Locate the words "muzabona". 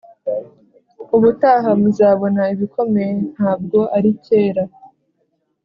1.81-2.41